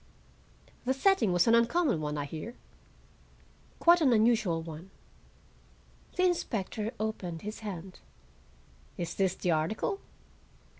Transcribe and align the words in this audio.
"The 0.83 0.95
setting 0.95 1.31
was 1.31 1.45
an 1.45 1.53
uncommon 1.53 2.01
one, 2.01 2.17
I 2.17 2.25
hear." 2.25 2.55
"Quite 3.77 4.01
an 4.01 4.13
unusual 4.13 4.59
one." 4.63 4.89
The 6.15 6.23
inspector 6.25 6.91
opened 6.99 7.43
his 7.43 7.59
hand. 7.59 7.99
"Is 8.97 9.13
this 9.13 9.35
the 9.35 9.51
article?" 9.51 9.99